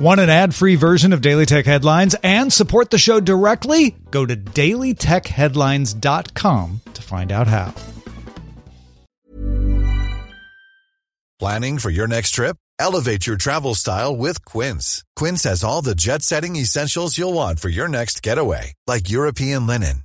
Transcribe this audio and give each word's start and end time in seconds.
Want 0.00 0.18
an 0.18 0.30
ad 0.30 0.54
free 0.54 0.76
version 0.76 1.12
of 1.12 1.20
Daily 1.20 1.44
Tech 1.44 1.66
Headlines 1.66 2.16
and 2.22 2.50
support 2.50 2.88
the 2.88 2.96
show 2.96 3.20
directly? 3.20 3.94
Go 4.10 4.24
to 4.24 4.34
dailytechheadlines.com 4.34 6.80
to 6.94 7.02
find 7.02 7.30
out 7.30 7.46
how. 7.46 7.74
Planning 11.38 11.76
for 11.76 11.90
your 11.90 12.06
next 12.06 12.30
trip? 12.30 12.56
Elevate 12.78 13.26
your 13.26 13.36
travel 13.36 13.74
style 13.74 14.16
with 14.16 14.42
Quince. 14.46 15.04
Quince 15.16 15.44
has 15.44 15.62
all 15.62 15.82
the 15.82 15.94
jet 15.94 16.22
setting 16.22 16.56
essentials 16.56 17.18
you'll 17.18 17.34
want 17.34 17.60
for 17.60 17.68
your 17.68 17.88
next 17.88 18.22
getaway, 18.22 18.72
like 18.86 19.10
European 19.10 19.66
linen, 19.66 20.04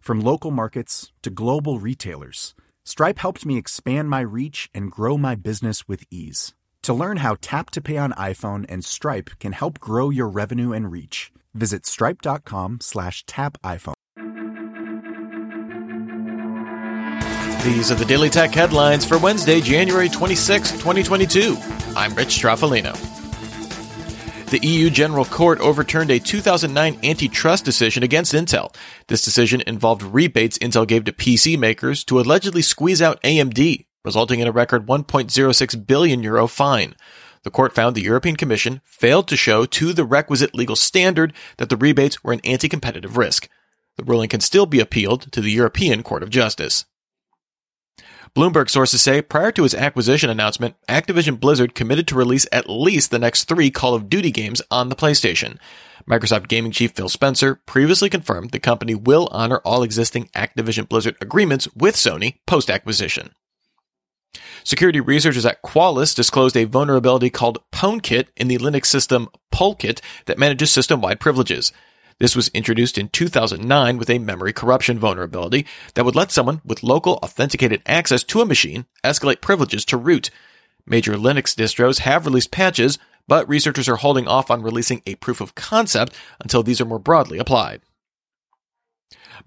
From 0.00 0.20
local 0.20 0.50
markets 0.50 1.12
to 1.22 1.30
global 1.30 1.78
retailers, 1.78 2.54
Stripe 2.84 3.18
helped 3.18 3.44
me 3.44 3.58
expand 3.58 4.08
my 4.08 4.20
reach 4.20 4.70
and 4.74 4.90
grow 4.90 5.18
my 5.18 5.34
business 5.34 5.86
with 5.86 6.04
ease. 6.10 6.54
To 6.84 6.94
learn 6.94 7.18
how 7.18 7.36
Tap 7.42 7.70
to 7.72 7.82
Pay 7.82 7.98
on 7.98 8.12
iPhone 8.12 8.64
and 8.68 8.82
Stripe 8.82 9.30
can 9.38 9.52
help 9.52 9.78
grow 9.78 10.08
your 10.08 10.28
revenue 10.28 10.72
and 10.72 10.90
reach, 10.90 11.30
visit 11.52 11.84
stripe.com 11.84 12.78
slash 12.80 13.24
tap 13.26 13.58
iPhone. 13.62 13.92
These 17.62 17.92
are 17.92 17.96
the 17.96 18.06
Daily 18.06 18.30
Tech 18.30 18.52
headlines 18.52 19.04
for 19.04 19.18
Wednesday, 19.18 19.60
January 19.60 20.08
26, 20.08 20.72
2022. 20.72 21.58
I'm 21.94 22.14
Rich 22.14 22.28
Stroffolino. 22.28 23.09
The 24.50 24.66
EU 24.66 24.90
General 24.90 25.24
Court 25.24 25.60
overturned 25.60 26.10
a 26.10 26.18
2009 26.18 26.98
antitrust 27.04 27.64
decision 27.64 28.02
against 28.02 28.34
Intel. 28.34 28.74
This 29.06 29.22
decision 29.22 29.62
involved 29.64 30.02
rebates 30.02 30.58
Intel 30.58 30.88
gave 30.88 31.04
to 31.04 31.12
PC 31.12 31.56
makers 31.56 32.02
to 32.06 32.18
allegedly 32.18 32.60
squeeze 32.60 33.00
out 33.00 33.22
AMD, 33.22 33.86
resulting 34.04 34.40
in 34.40 34.48
a 34.48 34.52
record 34.52 34.86
1.06 34.86 35.86
billion 35.86 36.24
euro 36.24 36.48
fine. 36.48 36.96
The 37.44 37.50
court 37.52 37.76
found 37.76 37.94
the 37.94 38.02
European 38.02 38.34
Commission 38.34 38.80
failed 38.82 39.28
to 39.28 39.36
show 39.36 39.66
to 39.66 39.92
the 39.92 40.04
requisite 40.04 40.52
legal 40.52 40.74
standard 40.74 41.32
that 41.58 41.68
the 41.68 41.76
rebates 41.76 42.24
were 42.24 42.32
an 42.32 42.40
anti-competitive 42.42 43.16
risk. 43.16 43.48
The 43.98 44.02
ruling 44.02 44.30
can 44.30 44.40
still 44.40 44.66
be 44.66 44.80
appealed 44.80 45.30
to 45.30 45.40
the 45.40 45.52
European 45.52 46.02
Court 46.02 46.24
of 46.24 46.30
Justice. 46.30 46.86
Bloomberg 48.34 48.70
sources 48.70 49.02
say 49.02 49.22
prior 49.22 49.50
to 49.52 49.64
its 49.64 49.74
acquisition 49.74 50.30
announcement, 50.30 50.76
Activision 50.88 51.40
Blizzard 51.40 51.74
committed 51.74 52.06
to 52.08 52.14
release 52.14 52.46
at 52.52 52.70
least 52.70 53.10
the 53.10 53.18
next 53.18 53.44
three 53.44 53.70
Call 53.70 53.94
of 53.94 54.08
Duty 54.08 54.30
games 54.30 54.62
on 54.70 54.88
the 54.88 54.96
PlayStation. 54.96 55.58
Microsoft 56.08 56.48
gaming 56.48 56.70
chief 56.70 56.92
Phil 56.92 57.08
Spencer 57.08 57.56
previously 57.66 58.08
confirmed 58.08 58.50
the 58.50 58.60
company 58.60 58.94
will 58.94 59.28
honor 59.32 59.58
all 59.58 59.82
existing 59.82 60.28
Activision 60.36 60.88
Blizzard 60.88 61.16
agreements 61.20 61.68
with 61.74 61.96
Sony 61.96 62.38
post 62.46 62.70
acquisition. 62.70 63.30
Security 64.62 65.00
researchers 65.00 65.44
at 65.44 65.62
Qualys 65.62 66.14
disclosed 66.14 66.56
a 66.56 66.64
vulnerability 66.64 67.30
called 67.30 67.58
PwnKit 67.72 68.28
in 68.36 68.46
the 68.46 68.58
Linux 68.58 68.86
system 68.86 69.28
Polkit 69.52 70.00
that 70.26 70.38
manages 70.38 70.70
system 70.70 71.00
wide 71.00 71.18
privileges. 71.18 71.72
This 72.20 72.36
was 72.36 72.48
introduced 72.48 72.98
in 72.98 73.08
2009 73.08 73.96
with 73.96 74.10
a 74.10 74.18
memory 74.18 74.52
corruption 74.52 74.98
vulnerability 74.98 75.66
that 75.94 76.04
would 76.04 76.14
let 76.14 76.30
someone 76.30 76.60
with 76.66 76.82
local 76.82 77.14
authenticated 77.14 77.80
access 77.86 78.22
to 78.24 78.42
a 78.42 78.46
machine 78.46 78.84
escalate 79.02 79.40
privileges 79.40 79.86
to 79.86 79.96
root. 79.96 80.30
Major 80.86 81.14
Linux 81.14 81.54
distros 81.54 82.00
have 82.00 82.26
released 82.26 82.50
patches, 82.50 82.98
but 83.26 83.48
researchers 83.48 83.88
are 83.88 83.96
holding 83.96 84.28
off 84.28 84.50
on 84.50 84.62
releasing 84.62 85.00
a 85.06 85.14
proof 85.14 85.40
of 85.40 85.54
concept 85.54 86.14
until 86.40 86.62
these 86.62 86.78
are 86.78 86.84
more 86.84 86.98
broadly 86.98 87.38
applied. 87.38 87.80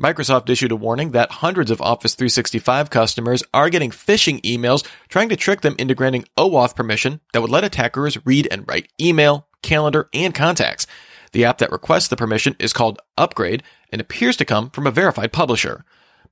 Microsoft 0.02 0.50
issued 0.50 0.72
a 0.72 0.76
warning 0.76 1.12
that 1.12 1.30
hundreds 1.30 1.70
of 1.70 1.80
Office 1.80 2.16
365 2.16 2.90
customers 2.90 3.44
are 3.54 3.70
getting 3.70 3.92
phishing 3.92 4.42
emails 4.42 4.84
trying 5.10 5.30
to 5.30 5.36
trick 5.36 5.62
them 5.62 5.76
into 5.78 5.94
granting 5.94 6.26
OAuth 6.40 6.76
permission 6.76 7.20
that 7.34 7.42
would 7.42 7.52
let 7.52 7.64
attackers 7.64 8.26
read 8.26 8.48
and 8.50 8.68
write 8.68 8.92
email, 9.00 9.48
calendar, 9.62 10.10
and 10.12 10.34
contacts. 10.34 10.88
The 11.34 11.46
app 11.46 11.58
that 11.58 11.72
requests 11.72 12.08
the 12.08 12.16
permission 12.16 12.56
is 12.60 12.74
called 12.74 13.02
Upgrade 13.18 13.64
and 13.92 14.00
appears 14.00 14.38
to 14.38 14.46
come 14.46 14.70
from 14.70 14.88
a 14.88 14.92
verified 14.92 15.34
publisher. 15.34 15.84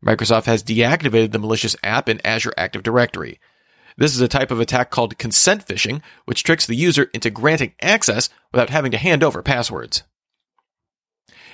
Microsoft 0.03 0.45
has 0.45 0.63
deactivated 0.63 1.31
the 1.31 1.39
malicious 1.39 1.75
app 1.84 2.07
in 2.07 2.25
Azure 2.25 2.53
Active 2.57 2.84
Directory. 2.84 3.40
This 3.97 4.16
is 4.16 4.22
a 4.22 4.28
type 4.28 4.51
of 4.51 4.59
attack 4.59 4.90
called 4.90 5.17
consent 5.17 5.66
phishing, 5.67 6.01
which 6.25 6.44
tricks 6.44 6.66
the 6.66 6.75
user 6.75 7.09
into 7.13 7.29
granting 7.29 7.73
access 7.81 8.29
without 8.51 8.69
having 8.69 8.91
to 8.91 8.97
hand 8.97 9.23
over 9.23 9.44
passwords. 9.44 10.03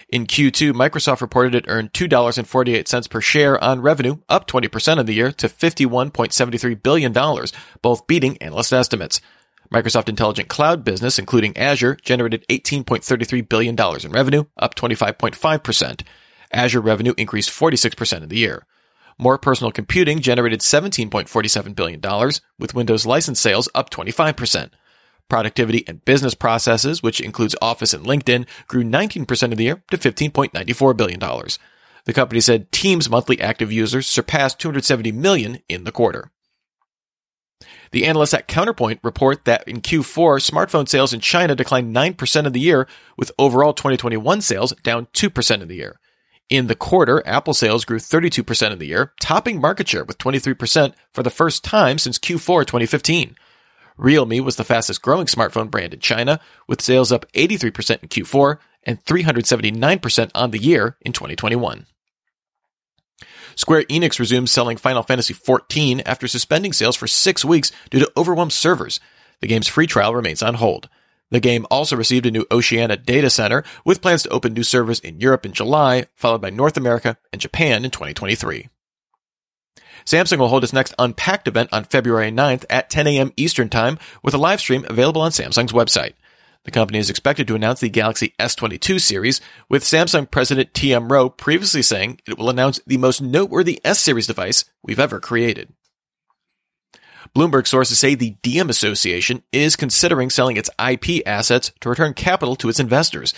In 0.09 0.25
Q2, 0.25 0.71
Microsoft 0.71 1.19
reported 1.19 1.53
it 1.53 1.65
earned 1.67 1.91
$2.48 1.91 3.09
per 3.09 3.19
share 3.19 3.61
on 3.61 3.81
revenue, 3.81 4.17
up 4.29 4.47
20% 4.47 4.99
of 4.99 5.05
the 5.05 5.13
year 5.13 5.33
to 5.33 5.49
$51.73 5.49 6.81
billion, 6.81 7.45
both 7.81 8.07
beating 8.07 8.37
analyst 8.37 8.71
estimates. 8.71 9.19
Microsoft 9.71 10.07
Intelligent 10.07 10.47
Cloud 10.47 10.83
business, 10.83 11.19
including 11.19 11.57
Azure, 11.57 11.97
generated 12.01 12.45
$18.33 12.49 13.49
billion 13.49 13.75
in 13.75 14.11
revenue, 14.11 14.45
up 14.57 14.75
25.5%. 14.75 16.01
Azure 16.51 16.81
revenue 16.81 17.13
increased 17.17 17.49
46% 17.49 18.23
in 18.23 18.29
the 18.29 18.37
year. 18.37 18.65
More 19.17 19.37
personal 19.37 19.71
computing 19.71 20.21
generated 20.21 20.61
$17.47 20.61 21.75
billion, 21.75 22.31
with 22.59 22.75
Windows 22.75 23.05
license 23.05 23.39
sales 23.39 23.67
up 23.73 23.89
25%. 23.89 24.69
Productivity 25.27 25.83
and 25.87 26.05
business 26.05 26.35
processes, 26.35 27.03
which 27.03 27.19
includes 27.19 27.55
Office 27.61 27.93
and 27.93 28.05
LinkedIn, 28.05 28.47
grew 28.67 28.83
19% 28.83 29.51
of 29.51 29.57
the 29.57 29.65
year 29.65 29.83
to 29.91 29.97
$15.94 29.97 30.95
billion. 30.95 31.19
The 32.05 32.13
company 32.13 32.39
said 32.39 32.71
Teams 32.71 33.09
monthly 33.09 33.41
active 33.41 33.71
users 33.71 34.07
surpassed 34.07 34.59
270 34.59 35.11
million 35.11 35.59
in 35.67 35.83
the 35.83 35.91
quarter. 35.91 36.31
The 37.91 38.05
analysts 38.05 38.33
at 38.33 38.47
Counterpoint 38.47 38.99
report 39.03 39.45
that 39.45 39.67
in 39.67 39.81
Q4, 39.81 40.39
smartphone 40.39 40.87
sales 40.87 41.13
in 41.13 41.19
China 41.19 41.55
declined 41.55 41.95
9% 41.95 42.45
of 42.45 42.53
the 42.53 42.59
year, 42.59 42.87
with 43.17 43.31
overall 43.39 43.73
2021 43.73 44.41
sales 44.41 44.73
down 44.83 45.07
2% 45.13 45.61
of 45.61 45.67
the 45.67 45.75
year. 45.75 45.99
In 46.49 46.67
the 46.67 46.75
quarter, 46.75 47.21
Apple 47.25 47.53
sales 47.53 47.83
grew 47.83 47.99
32% 47.99 48.71
of 48.71 48.79
the 48.79 48.87
year, 48.87 49.13
topping 49.19 49.59
market 49.59 49.89
share 49.89 50.05
with 50.05 50.17
23% 50.17 50.93
for 51.11 51.21
the 51.21 51.29
first 51.29 51.63
time 51.63 51.97
since 51.97 52.17
Q4 52.17 52.65
2015. 52.65 53.35
Realme 53.97 54.43
was 54.43 54.55
the 54.55 54.63
fastest 54.63 55.01
growing 55.01 55.25
smartphone 55.25 55.69
brand 55.69 55.93
in 55.93 55.99
China, 55.99 56.39
with 56.67 56.81
sales 56.81 57.11
up 57.11 57.29
83% 57.33 58.03
in 58.03 58.09
Q4 58.09 58.59
and 58.83 59.03
379% 59.03 60.31
on 60.33 60.51
the 60.51 60.59
year 60.59 60.95
in 61.01 61.11
2021. 61.11 61.85
Square 63.55 63.83
Enix 63.83 64.19
resumes 64.19 64.51
selling 64.51 64.77
Final 64.77 65.03
Fantasy 65.03 65.33
XIV 65.33 66.01
after 66.05 66.27
suspending 66.27 66.73
sales 66.73 66.95
for 66.95 67.07
six 67.07 67.43
weeks 67.43 67.71
due 67.89 67.99
to 67.99 68.11
overwhelmed 68.15 68.53
servers. 68.53 68.99
The 69.41 69.47
game's 69.47 69.67
free 69.67 69.87
trial 69.87 70.15
remains 70.15 70.43
on 70.43 70.55
hold. 70.55 70.89
The 71.29 71.39
game 71.39 71.65
also 71.69 71.95
received 71.95 72.25
a 72.25 72.31
new 72.31 72.45
Oceania 72.51 72.95
data 72.95 73.29
center 73.29 73.63
with 73.83 74.01
plans 74.01 74.23
to 74.23 74.29
open 74.29 74.53
new 74.53 74.63
servers 74.63 74.99
in 74.99 75.19
Europe 75.19 75.45
in 75.45 75.51
July, 75.51 76.05
followed 76.15 76.41
by 76.41 76.49
North 76.49 76.77
America 76.77 77.17
and 77.33 77.41
Japan 77.41 77.83
in 77.83 77.91
2023. 77.91 78.69
Samsung 80.05 80.37
will 80.37 80.47
hold 80.47 80.63
its 80.63 80.71
next 80.71 80.93
Unpacked 80.97 81.49
event 81.49 81.69
on 81.73 81.83
February 81.83 82.31
9th 82.31 82.63
at 82.69 82.89
10 82.89 83.07
a.m. 83.07 83.33
Eastern 83.35 83.67
Time 83.67 83.99
with 84.23 84.33
a 84.33 84.37
live 84.37 84.61
stream 84.61 84.85
available 84.87 85.21
on 85.21 85.31
Samsung's 85.31 85.73
website. 85.73 86.13
The 86.67 86.71
company 86.71 86.99
is 86.99 87.09
expected 87.09 87.47
to 87.47 87.55
announce 87.55 87.79
the 87.79 87.87
Galaxy 87.87 88.33
S22 88.37 88.99
series, 88.99 89.39
with 89.69 89.85
Samsung 89.85 90.29
President 90.29 90.73
TM 90.73 91.09
Roh 91.09 91.29
previously 91.29 91.81
saying 91.81 92.19
it 92.27 92.37
will 92.37 92.49
announce 92.49 92.81
the 92.85 92.97
most 92.97 93.21
noteworthy 93.21 93.79
S 93.85 94.01
series 94.01 94.27
device 94.27 94.65
we've 94.83 94.99
ever 94.99 95.21
created. 95.21 95.71
Bloomberg 97.33 97.67
sources 97.67 97.99
say 97.99 98.15
the 98.15 98.35
Diem 98.41 98.69
Association 98.69 99.43
is 99.53 99.77
considering 99.77 100.29
selling 100.29 100.57
its 100.57 100.69
IP 100.77 101.25
assets 101.25 101.71
to 101.79 101.87
return 101.87 102.13
capital 102.13 102.57
to 102.57 102.67
its 102.67 102.81
investors. 102.81 103.33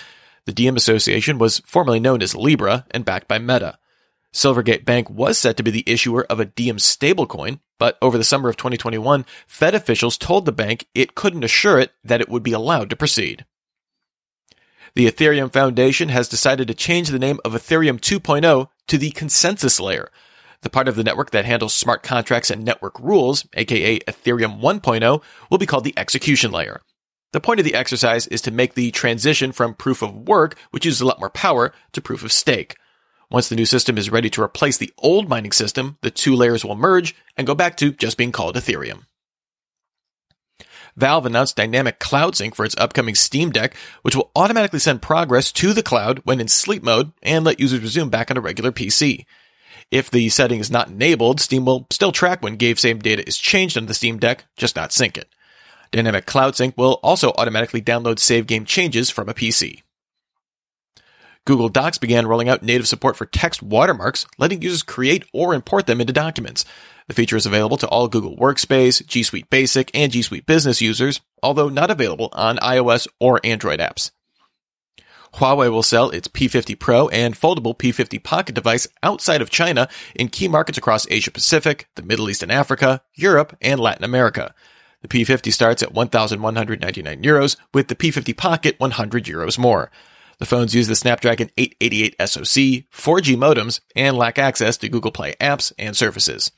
The 0.46 0.52
Diem 0.52 0.76
Association 0.76 1.38
was 1.38 1.60
formerly 1.68 2.00
known 2.00 2.24
as 2.24 2.34
Libra 2.34 2.88
and 2.90 3.06
backed 3.06 3.28
by 3.28 3.38
Meta. 3.38 3.78
Silvergate 4.34 4.86
Bank 4.86 5.10
was 5.10 5.38
set 5.38 5.58
to 5.58 5.64
be 5.64 5.72
the 5.72 5.84
issuer 5.88 6.26
of 6.26 6.40
a 6.40 6.46
Diem 6.46 6.78
stablecoin, 6.78 7.60
but 7.80 7.98
over 8.02 8.18
the 8.18 8.24
summer 8.24 8.50
of 8.50 8.58
2021, 8.58 9.26
Fed 9.48 9.74
officials 9.74 10.18
told 10.18 10.46
the 10.46 10.52
bank 10.52 10.88
it 10.94 11.16
couldn't 11.16 11.44
assure 11.44 11.80
it 11.80 11.94
that 12.04 12.22
it 12.22 12.30
would 12.30 12.44
be 12.44 12.52
allowed 12.52 12.90
to 12.90 12.96
proceed. 12.96 13.46
The 14.96 15.10
Ethereum 15.10 15.52
Foundation 15.52 16.10
has 16.10 16.28
decided 16.28 16.68
to 16.68 16.74
change 16.74 17.10
the 17.10 17.20
name 17.20 17.40
of 17.46 17.54
Ethereum 17.54 18.00
2.0 18.00 18.70
to 18.88 18.98
the 18.98 19.12
consensus 19.12 19.80
layer. 19.80 20.12
The 20.62 20.70
part 20.70 20.88
of 20.88 20.96
the 20.96 21.04
network 21.04 21.32
that 21.32 21.46
handles 21.46 21.74
smart 21.74 22.04
contracts 22.04 22.50
and 22.50 22.66
network 22.66 23.00
rules, 23.00 23.48
aka 23.54 24.00
Ethereum 24.00 24.60
1.0, 24.60 25.22
will 25.50 25.58
be 25.58 25.66
called 25.66 25.86
the 25.86 25.98
execution 25.98 26.52
layer. 26.52 26.82
The 27.32 27.40
point 27.40 27.60
of 27.60 27.64
the 27.64 27.76
exercise 27.76 28.28
is 28.28 28.42
to 28.42 28.52
make 28.52 28.74
the 28.74 28.92
transition 28.92 29.52
from 29.52 29.76
proof 29.76 30.02
of 30.02 30.28
work, 30.28 30.58
which 30.72 30.86
uses 30.86 31.02
a 31.02 31.06
lot 31.06 31.20
more 31.20 31.30
power, 31.30 31.72
to 31.94 32.02
proof 32.02 32.24
of 32.24 32.32
stake. 32.32 32.76
Once 33.32 33.48
the 33.48 33.56
new 33.56 33.66
system 33.66 33.98
is 33.98 34.10
ready 34.10 34.30
to 34.30 34.42
replace 34.42 34.78
the 34.78 34.92
old 34.98 35.30
mining 35.30 35.52
system, 35.52 35.98
the 36.02 36.10
two 36.10 36.36
layers 36.36 36.66
will 36.66 36.76
merge 36.76 37.16
and 37.38 37.46
go 37.46 37.54
back 37.54 37.78
to 37.78 37.92
just 37.92 38.18
being 38.18 38.32
called 38.32 38.56
Ethereum. 38.56 39.04
Valve 40.96 41.28
announced 41.28 41.56
dynamic 41.56 42.00
cloud 42.00 42.36
sync 42.36 42.56
for 42.56 42.66
its 42.66 42.76
upcoming 42.78 43.14
Steam 43.14 43.52
Deck, 43.52 43.76
which 44.02 44.16
will 44.16 44.32
automatically 44.36 44.80
send 44.80 45.02
progress 45.02 45.52
to 45.52 45.74
the 45.74 45.84
cloud 45.84 46.20
when 46.24 46.42
in 46.42 46.48
sleep 46.48 46.82
mode 46.82 47.12
and 47.22 47.46
let 47.46 47.60
users 47.60 47.82
resume 47.82 48.10
back 48.10 48.32
on 48.32 48.38
a 48.38 48.42
regular 48.42 48.72
PC. 48.72 49.26
If 49.92 50.10
the 50.10 50.30
setting 50.30 50.60
is 50.60 50.72
not 50.72 50.90
enabled, 50.90 51.40
Steam 51.40 51.66
will 51.66 51.88
still 51.92 52.12
track 52.12 52.42
when 52.42 52.58
game 52.58 52.76
save 52.76 53.04
data 53.04 53.26
is 53.28 53.38
changed 53.38 53.78
on 53.78 53.86
the 53.86 53.94
Steam 53.94 54.18
Deck, 54.18 54.46
just 54.58 54.76
not 54.76 54.92
sync 54.92 55.18
it. 55.18 55.30
Dynamic 55.92 56.26
Cloud 56.26 56.56
Sync 56.56 56.78
will 56.78 57.00
also 57.02 57.32
automatically 57.38 57.82
download 57.82 58.20
save 58.20 58.46
game 58.46 58.66
changes 58.66 59.10
from 59.10 59.30
a 59.30 59.34
PC. 59.34 59.82
Google 61.46 61.70
Docs 61.70 61.98
began 61.98 62.28
rolling 62.28 62.50
out 62.50 62.64
native 62.64 62.88
support 62.88 63.16
for 63.16 63.26
text 63.26 63.64
watermarks, 63.64 64.26
letting 64.38 64.62
users 64.62 64.84
create 64.84 65.26
or 65.34 65.54
import 65.54 65.88
them 65.88 66.00
into 66.00 66.14
documents. 66.14 66.66
The 67.08 67.16
feature 67.16 67.38
is 67.38 67.46
available 67.46 67.78
to 67.78 67.88
all 67.88 68.08
Google 68.08 68.38
Workspace, 68.38 69.06
G 69.08 69.24
Suite 69.24 69.50
Basic, 69.50 69.90
and 69.96 70.12
G 70.12 70.22
Suite 70.22 70.46
Business 70.46 70.82
users, 70.82 71.22
although 71.42 71.70
not 71.70 71.90
available 71.90 72.30
on 72.34 72.58
iOS 72.58 73.08
or 73.20 73.40
Android 73.44 73.80
apps. 73.80 74.12
Huawei 75.36 75.72
will 75.72 75.84
sell 75.84 76.10
its 76.10 76.28
P50 76.28 76.78
Pro 76.80 77.08
and 77.10 77.36
foldable 77.36 77.78
P50 77.78 78.24
Pocket 78.24 78.56
device 78.56 78.88
outside 79.04 79.42
of 79.42 79.50
China 79.50 79.88
in 80.16 80.28
key 80.28 80.48
markets 80.48 80.78
across 80.78 81.08
Asia 81.10 81.32
Pacific, 81.32 81.88
the 81.96 82.04
Middle 82.04 82.30
East 82.30 82.44
and 82.44 82.52
Africa, 82.52 83.02
Europe, 83.14 83.56
and 83.62 83.80
Latin 83.80 84.04
America. 84.04 84.54
The 85.02 85.08
P50 85.08 85.54
starts 85.54 85.82
at 85.82 85.94
1,199 85.94 87.24
euros, 87.24 87.58
with 87.74 87.88
the 87.88 87.96
P50 87.96 88.36
Pocket 88.36 88.76
100 88.80 89.24
euros 89.26 89.58
more. 89.58 89.92
The 90.40 90.46
phones 90.46 90.74
use 90.74 90.88
the 90.88 90.96
Snapdragon 90.96 91.52
888 91.58 92.16
SoC, 92.20 92.86
4G 92.92 93.36
modems, 93.36 93.82
and 93.96 94.18
lack 94.18 94.40
access 94.40 94.78
to 94.78 94.90
Google 94.90 95.12
Play 95.12 95.36
apps 95.40 95.72
and 95.78 95.96
services. 95.96 96.52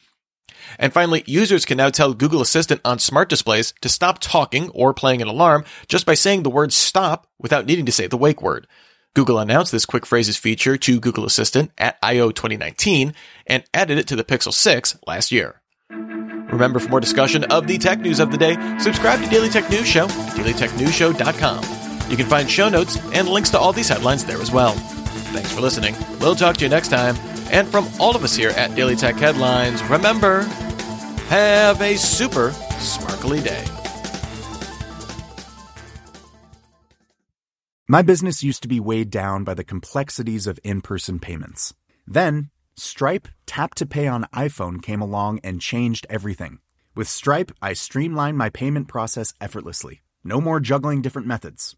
And 0.78 0.94
finally, 0.94 1.24
users 1.25 1.66
can 1.66 1.78
now 1.78 1.89
tell 1.89 2.13
Google 2.13 2.42
Assistant 2.42 2.81
on 2.86 3.00
smart 3.00 3.30
displays 3.30 3.74
to 3.81 3.89
stop 3.89 4.19
talking 4.19 4.69
or 4.69 4.94
playing 4.94 5.22
an 5.22 5.28
alarm 5.28 5.66
just 5.88 6.06
by 6.06 6.13
saying 6.13 6.44
the 6.44 6.51
word 6.51 6.72
stop 6.72 7.28
without 7.39 7.66
needing 7.66 7.86
to 7.88 7.92
say 7.92 8.07
the 8.07 8.18
wake 8.18 8.42
word. 8.42 8.68
Google 9.13 9.39
announced 9.39 9.72
this 9.72 9.86
quick 9.86 10.06
phrases 10.06 10.38
feature 10.38 10.77
to 10.77 11.00
Google 11.00 11.25
Assistant 11.25 11.72
at 11.77 11.98
I.O. 12.01 12.31
2019 12.31 13.13
and 13.48 13.63
added 13.74 13.98
it 13.98 14.07
to 14.07 14.16
the 14.16 14.24
Pixel 14.24 14.54
6 14.54 14.98
last 15.06 15.31
year. 15.31 15.62
Remember, 15.89 16.80
for 16.80 16.89
more 16.89 17.00
discussion 17.00 17.44
of 17.45 17.68
the 17.68 17.77
tech 17.77 18.00
news 18.00 18.19
of 18.19 18.31
the 18.31 18.38
day, 18.38 18.56
subscribe 18.80 19.22
to 19.22 19.30
Daily 19.30 19.50
Tech 19.50 19.69
News 19.69 19.88
Show 19.88 20.07
dailytechnewsshow.com. 20.07 21.81
You 22.12 22.18
can 22.18 22.25
find 22.25 22.52
show 22.52 22.68
notes 22.68 22.98
and 23.13 23.30
links 23.30 23.50
to 23.52 23.58
all 23.58 23.72
these 23.72 23.88
headlines 23.88 24.25
there 24.25 24.42
as 24.42 24.52
well. 24.52 24.74
Thanks 25.31 25.54
for 25.54 25.62
listening. 25.62 25.96
We'll 26.19 26.36
talk 26.36 26.58
to 26.58 26.66
you 26.66 26.69
next 26.69 26.90
time. 26.90 27.16
And 27.50 27.66
from 27.69 27.88
all 28.02 28.18
of 28.18 28.24
us 28.25 28.36
here 28.36 28.50
at 28.50 28.75
Daily 28.75 28.98
Tech 28.98 29.16
Headlines, 29.16 29.81
remember, 29.86 30.42
have 31.30 31.81
a 31.81 31.96
super 31.96 32.52
sparkly 32.80 33.40
day. 33.40 33.63
My 37.88 38.02
business 38.02 38.44
used 38.44 38.62
to 38.63 38.68
be 38.68 38.81
weighed 38.81 39.10
down 39.10 39.46
by 39.46 39.54
the 39.54 39.63
complexities 39.63 40.48
of 40.48 40.60
in 40.66 40.81
person 40.81 41.18
payments. 41.18 41.74
Then, 42.06 42.50
Stripe 42.75 43.30
Tap 43.46 43.74
to 43.75 43.86
Pay 43.86 44.08
on 44.08 44.28
iPhone 44.34 44.81
came 44.81 45.02
along 45.02 45.40
and 45.46 45.62
changed 45.62 46.06
everything. 46.10 46.60
With 46.94 47.08
Stripe, 47.08 47.54
I 47.62 47.72
streamlined 47.72 48.38
my 48.38 48.50
payment 48.50 48.90
process 48.90 49.34
effortlessly. 49.40 50.02
No 50.25 50.42
more 50.42 50.60
juggling 50.60 51.02
different 51.02 51.28
methods. 51.28 51.78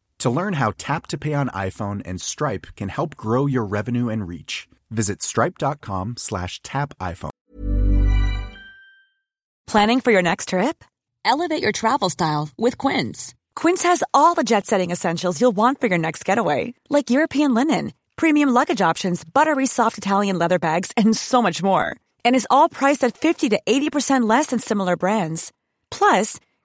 To 0.21 0.29
learn 0.29 0.53
how 0.53 0.73
Tap 0.77 1.07
to 1.07 1.17
Pay 1.17 1.33
on 1.33 1.49
iPhone 1.49 2.03
and 2.05 2.21
Stripe 2.21 2.67
can 2.75 2.89
help 2.89 3.15
grow 3.15 3.47
your 3.47 3.65
revenue 3.65 4.07
and 4.09 4.27
reach, 4.27 4.67
visit 4.91 5.23
stripe.com 5.23 6.13
slash 6.17 6.61
tap 6.61 6.93
iPhone. 6.99 7.31
Planning 9.65 9.99
for 9.99 10.11
your 10.11 10.21
next 10.21 10.49
trip? 10.49 10.83
Elevate 11.25 11.63
your 11.63 11.71
travel 11.71 12.11
style 12.11 12.49
with 12.55 12.77
Quince. 12.77 13.33
Quince 13.55 13.81
has 13.81 14.03
all 14.13 14.35
the 14.35 14.43
jet 14.43 14.67
setting 14.67 14.91
essentials 14.91 15.41
you'll 15.41 15.55
want 15.55 15.81
for 15.81 15.87
your 15.87 15.97
next 15.97 16.23
getaway, 16.23 16.75
like 16.91 17.09
European 17.09 17.55
linen, 17.55 17.91
premium 18.15 18.49
luggage 18.49 18.81
options, 18.81 19.23
buttery 19.23 19.65
soft 19.65 19.97
Italian 19.97 20.37
leather 20.37 20.59
bags, 20.59 20.91
and 20.95 21.17
so 21.17 21.41
much 21.41 21.63
more. 21.63 21.95
And 22.23 22.35
is 22.35 22.47
all 22.51 22.69
priced 22.69 23.03
at 23.03 23.17
50 23.17 23.49
to 23.49 23.59
80% 23.65 24.29
less 24.29 24.47
than 24.47 24.59
similar 24.59 24.95
brands. 24.95 25.51
Plus, 25.89 26.39